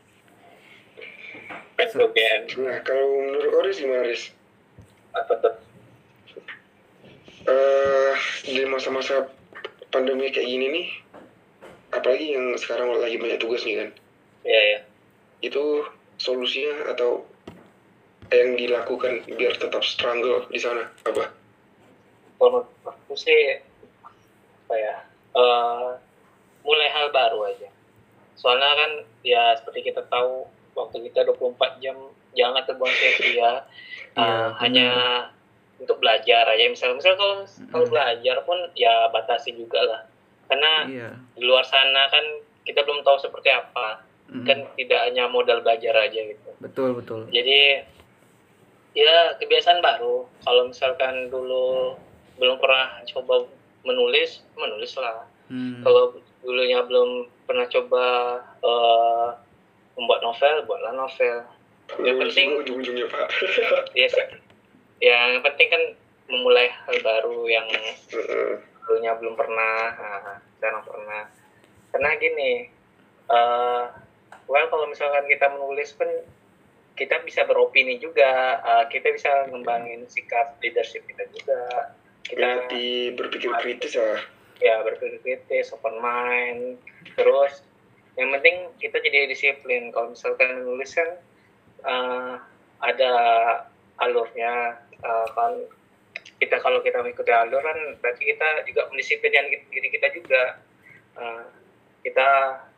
[1.74, 4.30] PSBN Nah, kalau menurut Oris gimana, Riz?
[5.14, 5.54] apa tuh
[7.44, 9.28] eh di masa-masa
[9.88, 10.86] pandemi kayak gini nih,
[11.92, 13.88] apalagi yang sekarang lagi banyak tugas nih kan,
[14.42, 14.78] ya ya
[15.40, 15.84] itu
[16.16, 17.20] solusinya atau
[18.32, 21.28] yang dilakukan biar tetap struggle di sana apa?
[22.34, 23.60] kalau menurut aku sih
[24.64, 24.96] apa ya
[25.36, 25.90] eh,
[26.64, 27.68] mulai hal baru aja
[28.34, 28.90] soalnya kan
[29.22, 31.94] ya seperti kita tahu waktu kita 24 jam
[32.34, 33.50] jangan terbuang sia-sia Iya,
[34.14, 34.50] Eh, benar.
[34.62, 34.88] hanya
[35.80, 36.64] untuk belajar aja.
[36.70, 40.00] Misal misal kalau kalau belajar pun ya batasi juga lah.
[40.46, 41.08] Karena iya.
[41.34, 42.24] di luar sana kan
[42.64, 44.04] kita belum tahu seperti apa.
[44.24, 46.50] Mm, kan tidak hanya modal belajar aja gitu.
[46.60, 47.28] Betul betul.
[47.28, 47.84] Jadi
[48.96, 50.24] ya kebiasaan baru.
[50.44, 51.98] Kalau misalkan dulu
[52.40, 53.44] belum pernah coba
[53.84, 55.28] menulis menulis lah.
[55.52, 58.04] Hmm, kalau dulunya belum pernah coba
[58.64, 59.28] eh,
[60.00, 61.36] membuat novel buatlah novel.
[62.00, 63.28] Yang penting- ujung-ujungnya pak.
[63.98, 64.43] ya sih
[65.04, 65.82] yang penting kan
[66.32, 67.68] memulai hal baru yang
[68.88, 71.22] dulunya belum pernah nah, sekarang pernah.
[71.92, 72.52] Karena gini
[73.24, 73.84] eh
[74.48, 76.08] well kalau misalkan kita menulis pun
[76.94, 81.92] kita bisa beropini juga eh, kita bisa ngembangin sikap leadership kita juga.
[82.24, 84.20] Kita Berarti berpikir kritis lah.
[84.62, 86.80] ya berpikir kritis open mind.
[87.12, 87.60] Terus
[88.16, 89.92] yang penting kita jadi disiplin.
[89.92, 91.10] Kalau misalkan menulis kan
[91.84, 92.34] eh,
[92.80, 93.12] ada
[94.00, 95.52] alurnya eh, kan.
[96.34, 100.42] Kita kalau kita mengikuti alur kan berarti kita juga mendisiplinkan diri kita juga.
[101.14, 101.44] Eh,
[102.04, 102.28] kita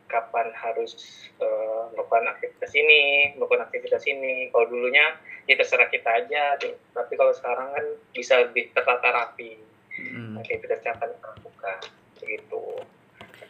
[0.07, 0.95] kapan harus
[1.41, 4.47] eh, melakukan aktivitas ini melakukan aktivitas ini.
[4.53, 6.59] Kalau dulunya ya terserah kita aja
[6.95, 9.59] tapi kalau sekarang kan bisa lebih tertata rapi.
[9.97, 10.37] Mm.
[10.37, 11.79] aktivitasnya akan kita lakukan
[12.21, 12.61] begitu.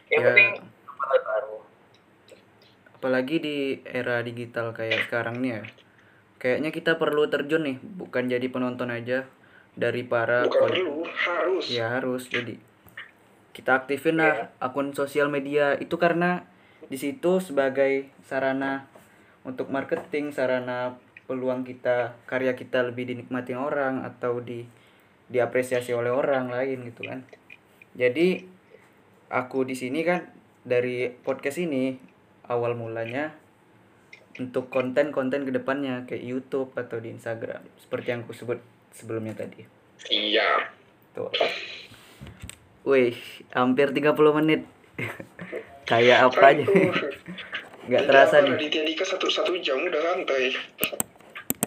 [0.08, 0.28] Yang Ya.
[0.32, 0.50] penting
[1.08, 1.58] baru.
[2.98, 5.64] Apalagi di era digital kayak sekarang nih ya
[6.38, 9.26] kayaknya kita perlu terjun nih bukan jadi penonton aja
[9.78, 11.65] dari para Bukan perlu, harus.
[11.69, 12.26] ya harus.
[12.30, 12.58] Jadi
[13.54, 15.78] kita aktifin lah akun sosial media.
[15.78, 16.45] Itu karena
[16.89, 18.89] di situ sebagai sarana
[19.45, 20.97] untuk marketing sarana
[21.30, 24.65] peluang kita karya kita lebih dinikmati orang atau di
[25.28, 27.21] diapresiasi oleh orang lain gitu kan.
[27.93, 28.47] Jadi
[29.28, 30.23] aku di sini kan
[30.63, 32.00] dari podcast ini
[32.47, 33.36] awal mulanya
[34.38, 38.60] untuk konten-konten ke depannya kayak YouTube atau di Instagram seperti yang aku sebut
[38.93, 40.69] sebelumnya tadi Iya.
[41.17, 41.34] Tuh.
[42.86, 43.17] Wih,
[43.52, 44.62] hampir 30 menit.
[45.89, 46.65] Kayak apa aja.
[47.88, 48.56] Nggak terasa nih.
[48.60, 50.52] Di Dika satu satu jam udah santai.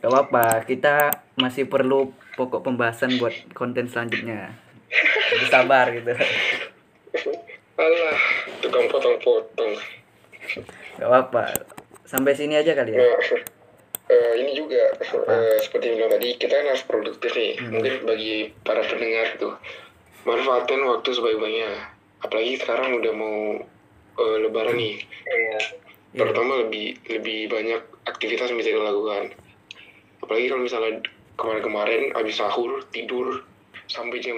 [0.00, 4.52] Gak apa-apa, kita masih perlu pokok pembahasan buat konten selanjutnya.
[5.32, 6.12] Jadi sabar gitu.
[7.80, 8.20] Alah,
[8.60, 9.72] tukang potong-potong.
[11.00, 11.44] Gak apa-apa.
[12.10, 12.98] Sampai sini aja kali ya.
[12.98, 13.18] Nah,
[14.10, 17.52] eh, ini juga eh, seperti yang bilang tadi kita kan harus produktif nih.
[17.56, 17.70] Hmm.
[17.72, 19.54] Mungkin bagi para pendengar tuh
[20.20, 21.70] manfaatin waktu sebaik-baiknya.
[22.20, 23.64] apalagi sekarang udah mau
[24.20, 25.56] uh, lebaran nih iya
[26.12, 26.20] Iya.
[26.20, 29.32] pertama lebih lebih banyak aktivitas yang bisa dilakukan
[30.20, 31.00] apalagi kalau misalnya
[31.34, 33.40] kemarin-kemarin habis sahur tidur
[33.86, 34.36] sampai jam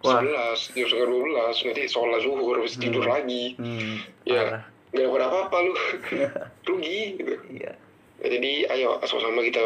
[0.00, 0.24] Wah.
[0.24, 3.12] 11 jam setengah 12 nanti sholat zuhur habis tidur Hmm.
[3.12, 4.42] lagi Hmm, Ya.
[4.48, 4.62] parah.
[4.90, 5.72] Nggak dapat apa-apa lu
[6.66, 7.72] rugi gitu Iya.
[8.20, 9.62] Ya, jadi ayo sama-sama kita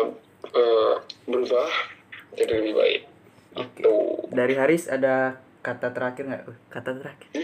[0.52, 0.94] eh,
[1.26, 1.68] berubah
[2.34, 3.00] jadi lebih baik
[3.56, 3.78] Oke.
[3.82, 6.42] tuh Dari Haris ada kata terakhir nggak?
[6.44, 7.28] Uh, Kata terakhir.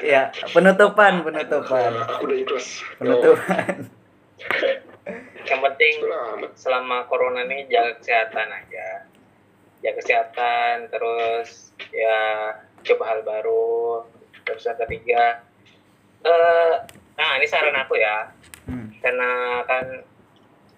[0.00, 1.90] Ya, penutupan, penutupan.
[2.06, 3.90] aku udah ikhlas Penutupan.
[5.50, 5.94] yang penting
[6.54, 9.08] selama corona ini jaga kesehatan aja
[9.80, 12.54] jaga kesehatan terus ya
[12.84, 14.04] coba hal baru
[14.44, 15.42] terus yang ketiga
[16.22, 16.72] eh
[17.14, 18.28] nah ini saran aku ya
[18.62, 18.86] Hmm.
[19.02, 19.30] karena
[19.64, 19.82] kan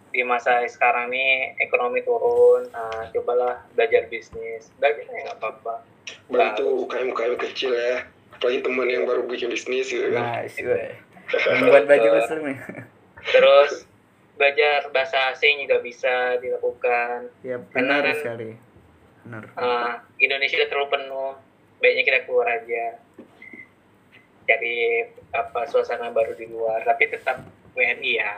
[0.08, 5.84] di masa sekarang ini ekonomi turun nah, cobalah belajar bisnis belajar ya nggak apa-apa
[6.26, 10.56] Baik itu UKM-UKM kecil ya apalagi teman yang baru bikin bisnis gitu kan Nice.
[11.52, 12.58] Membuat baju muslim nih.
[13.26, 13.84] terus
[14.34, 18.50] belajar bahasa asing juga bisa dilakukan Ya, benar Karena sekali.
[19.22, 19.42] Benar.
[19.48, 21.32] Eh, Indonesia terlalu penuh
[21.78, 22.84] baiknya kita keluar aja
[24.44, 27.40] cari apa suasana baru di luar tapi tetap
[27.72, 28.32] WNI ya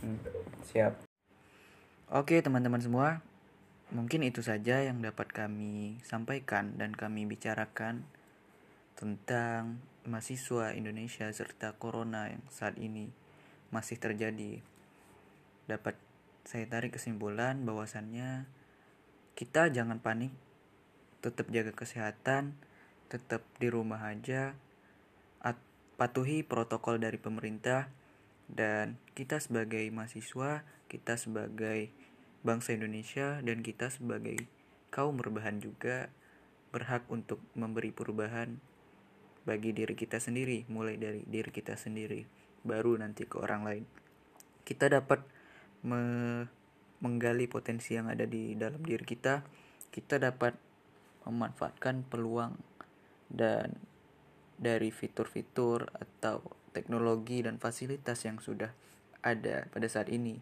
[0.00, 0.16] Hmm,
[0.64, 0.96] Siap.
[2.08, 3.20] Oke, teman-teman semua.
[3.92, 8.08] Mungkin itu saja yang dapat kami sampaikan dan kami bicarakan
[8.96, 13.12] tentang mahasiswa Indonesia serta corona yang saat ini
[13.68, 14.64] masih terjadi.
[15.68, 16.00] Dapat
[16.48, 18.48] saya tarik kesimpulan bahwasannya
[19.36, 20.32] kita jangan panik,
[21.20, 22.56] tetap jaga kesehatan,
[23.10, 24.54] tetap di rumah aja,
[25.42, 25.66] at-
[25.98, 27.90] patuhi protokol dari pemerintah
[28.46, 31.90] dan kita sebagai mahasiswa, kita sebagai
[32.46, 34.48] bangsa Indonesia dan kita sebagai
[34.94, 36.08] kaum berbahan juga
[36.70, 38.62] berhak untuk memberi perubahan
[39.42, 42.24] bagi diri kita sendiri, mulai dari diri kita sendiri,
[42.62, 43.84] baru nanti ke orang lain.
[44.62, 45.26] Kita dapat
[45.82, 46.46] me-
[47.00, 49.42] menggali potensi yang ada di dalam diri kita,
[49.90, 50.54] kita dapat
[51.24, 52.69] memanfaatkan peluang
[53.30, 53.78] dan
[54.60, 56.44] dari fitur-fitur atau
[56.76, 58.74] teknologi dan fasilitas yang sudah
[59.24, 60.36] ada pada saat ini.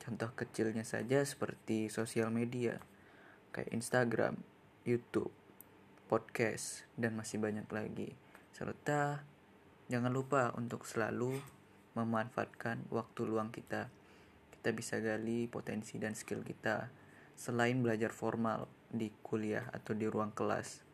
[0.00, 2.80] Contoh kecilnya saja seperti sosial media,
[3.52, 4.40] kayak Instagram,
[4.88, 5.34] YouTube,
[6.08, 8.16] podcast, dan masih banyak lagi.
[8.56, 9.20] Serta
[9.92, 11.36] jangan lupa untuk selalu
[11.92, 13.92] memanfaatkan waktu luang kita.
[14.48, 16.88] Kita bisa gali potensi dan skill kita
[17.38, 20.87] selain belajar formal di kuliah atau di ruang kelas.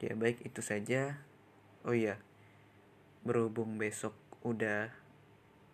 [0.00, 1.20] Ya baik itu saja.
[1.84, 2.20] Oh iya,
[3.24, 4.88] berhubung besok udah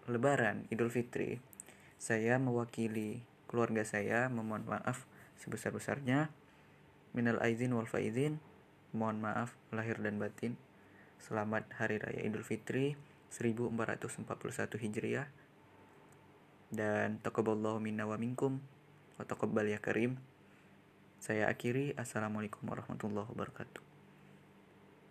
[0.06, 1.42] lebaran Idul Fitri,
[1.96, 5.08] saya mewakili keluarga saya memohon maaf
[5.40, 6.28] sebesar-besarnya.
[7.16, 8.42] Minal aizin wal faizin.
[8.92, 10.54] Mohon maaf lahir dan batin.
[11.16, 12.94] Selamat Hari Raya Idul Fitri
[13.32, 15.28] 1441 Hijriah.
[16.68, 18.60] Dan taqabballahu minna wa minkum
[19.16, 20.20] wa taqabbal ya karim.
[21.16, 23.95] Saya akhiri Assalamualaikum warahmatullahi wabarakatuh.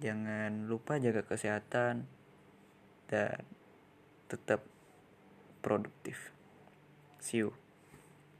[0.03, 2.03] Jangan lupa jaga kesehatan
[3.07, 3.39] dan
[4.27, 4.65] tetap
[5.63, 6.35] produktif.
[7.21, 7.64] See you.